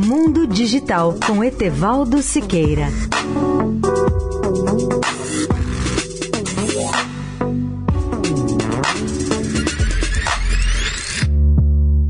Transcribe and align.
Mundo 0.00 0.46
Digital 0.46 1.16
com 1.26 1.42
Etevaldo 1.42 2.22
Siqueira. 2.22 2.86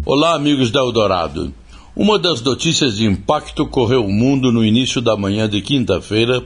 Olá, 0.05 0.35
amigos 0.35 0.71
da 0.71 0.81
Eldorado. 0.81 1.55
Uma 1.97 2.19
das 2.19 2.43
notícias 2.43 2.99
de 2.99 3.07
impacto 3.07 3.67
correu 3.67 4.05
o 4.05 4.13
mundo 4.13 4.53
no 4.53 4.63
início 4.63 5.01
da 5.01 5.17
manhã 5.17 5.49
de 5.49 5.63
quinta-feira, 5.63 6.45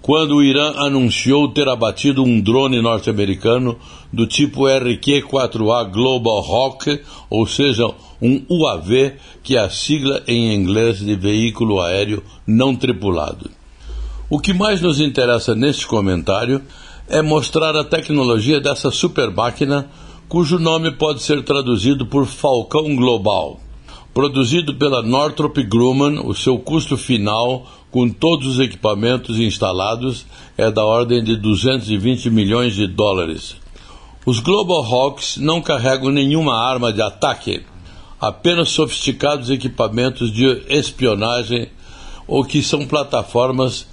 quando 0.00 0.36
o 0.36 0.42
Irã 0.42 0.74
anunciou 0.76 1.48
ter 1.48 1.68
abatido 1.68 2.22
um 2.22 2.40
drone 2.40 2.80
norte-americano 2.80 3.76
do 4.12 4.26
tipo 4.26 4.62
RQ-4A 4.62 5.90
Global 5.90 6.38
Hawk, 6.38 7.00
ou 7.28 7.46
seja, 7.46 7.84
um 8.20 8.42
UAV, 8.48 9.14
que 9.42 9.56
é 9.56 9.60
a 9.60 9.70
sigla 9.70 10.22
em 10.26 10.54
inglês 10.54 10.98
de 10.98 11.14
veículo 11.14 11.80
aéreo 11.80 12.22
não 12.46 12.74
tripulado. 12.74 13.50
O 14.30 14.38
que 14.38 14.52
mais 14.52 14.80
nos 14.80 15.00
interessa 15.00 15.54
neste 15.54 15.86
comentário 15.86 16.62
é 17.08 17.22
mostrar 17.22 17.74
a 17.76 17.84
tecnologia 17.84 18.60
dessa 18.60 18.90
super 18.90 19.30
máquina, 19.30 19.90
cujo 20.28 20.58
nome 20.58 20.90
pode 20.92 21.22
ser 21.22 21.42
traduzido 21.42 22.06
por 22.06 22.26
Falcão 22.26 22.94
Global. 22.94 23.60
Produzido 24.12 24.74
pela 24.74 25.02
Northrop 25.02 25.56
Grumman, 25.62 26.20
o 26.24 26.34
seu 26.34 26.58
custo 26.58 26.96
final, 26.96 27.66
com 27.90 28.08
todos 28.08 28.46
os 28.46 28.60
equipamentos 28.60 29.38
instalados, 29.38 30.26
é 30.56 30.70
da 30.70 30.84
ordem 30.84 31.22
de 31.22 31.36
220 31.36 32.30
milhões 32.30 32.74
de 32.74 32.86
dólares. 32.86 33.56
Os 34.26 34.40
Global 34.40 34.84
Hawks 34.84 35.38
não 35.38 35.62
carregam 35.62 36.10
nenhuma 36.10 36.54
arma 36.54 36.92
de 36.92 37.00
ataque, 37.00 37.62
apenas 38.20 38.68
sofisticados 38.70 39.48
equipamentos 39.48 40.30
de 40.30 40.44
espionagem 40.68 41.68
ou 42.26 42.44
que 42.44 42.62
são 42.62 42.86
plataformas 42.86 43.86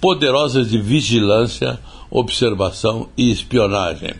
poderosas 0.00 0.70
de 0.70 0.78
vigilância, 0.78 1.78
observação 2.10 3.08
e 3.16 3.30
espionagem. 3.30 4.14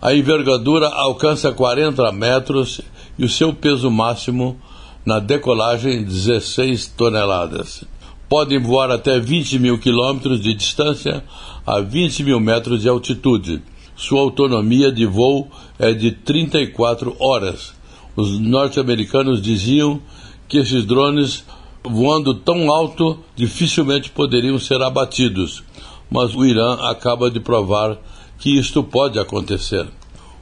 A 0.00 0.12
envergadura 0.12 0.88
alcança 0.88 1.52
40 1.52 2.10
metros 2.10 2.80
e 3.16 3.24
o 3.24 3.28
seu 3.28 3.54
peso 3.54 3.90
máximo 3.90 4.60
na 5.06 5.20
decolagem 5.20 6.02
16 6.02 6.88
toneladas. 6.88 7.84
Podem 8.32 8.58
voar 8.58 8.90
até 8.90 9.20
20 9.20 9.58
mil 9.58 9.76
quilômetros 9.76 10.40
de 10.40 10.54
distância 10.54 11.22
a 11.66 11.80
20 11.80 12.24
mil 12.24 12.40
metros 12.40 12.80
de 12.80 12.88
altitude. 12.88 13.62
Sua 13.94 14.22
autonomia 14.22 14.90
de 14.90 15.04
voo 15.04 15.48
é 15.78 15.92
de 15.92 16.12
34 16.12 17.14
horas. 17.20 17.74
Os 18.16 18.38
norte-americanos 18.40 19.42
diziam 19.42 20.00
que 20.48 20.56
esses 20.56 20.86
drones, 20.86 21.44
voando 21.84 22.32
tão 22.32 22.70
alto, 22.70 23.18
dificilmente 23.36 24.08
poderiam 24.08 24.58
ser 24.58 24.80
abatidos, 24.80 25.62
mas 26.10 26.34
o 26.34 26.42
Irã 26.42 26.76
acaba 26.88 27.30
de 27.30 27.38
provar 27.38 27.98
que 28.38 28.58
isto 28.58 28.82
pode 28.82 29.18
acontecer. 29.18 29.86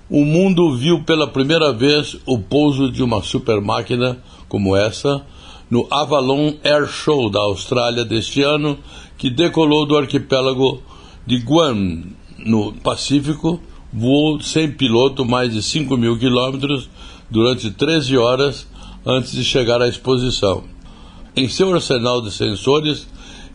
O 0.09 0.25
mundo 0.25 0.77
viu 0.77 1.03
pela 1.03 1.27
primeira 1.27 1.73
vez 1.73 2.17
o 2.25 2.39
pouso 2.39 2.89
de 2.89 3.03
uma 3.03 3.21
super 3.21 3.61
máquina 3.61 4.17
como 4.49 4.77
essa 4.77 5.27
no 5.71 5.87
Avalon 5.91 6.55
Air 6.65 6.87
Show 6.89 7.31
da 7.31 7.41
Austrália 7.41 8.05
deste 8.05 8.43
ano, 8.43 8.79
que 9.17 9.31
decolou 9.31 9.87
do 9.87 9.97
arquipélago 9.97 10.83
de 11.27 11.37
Guam, 11.37 12.03
no 12.39 12.73
Pacífico, 12.73 13.61
voou 13.93 14.41
sem 14.41 14.71
piloto 14.71 15.25
mais 15.25 15.53
de 15.53 15.63
5 15.63 15.97
mil 15.97 16.19
quilômetros 16.19 16.89
durante 17.31 17.71
13 17.71 18.17
horas 18.17 18.67
antes 19.07 19.33
de 19.33 19.45
chegar 19.45 19.81
à 19.81 19.89
exposição. 19.89 20.65
Em 21.37 21.49
seu 21.49 21.73
arsenal 21.73 22.21
de 22.21 22.33
sensores, 22.33 23.07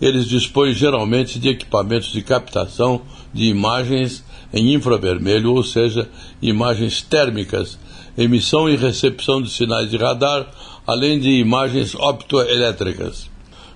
eles 0.01 0.27
dispõem 0.27 0.73
geralmente 0.73 1.39
de 1.39 1.47
equipamentos 1.49 2.11
de 2.11 2.21
captação 2.21 3.01
de 3.33 3.45
imagens 3.45 4.23
em 4.53 4.73
infravermelho, 4.73 5.53
ou 5.53 5.63
seja, 5.63 6.09
imagens 6.41 7.01
térmicas, 7.01 7.79
emissão 8.17 8.69
e 8.69 8.75
recepção 8.75 9.41
de 9.41 9.49
sinais 9.49 9.89
de 9.89 9.95
radar, 9.97 10.47
além 10.87 11.19
de 11.19 11.31
imagens 11.31 11.95
optoelétricas. 11.95 13.29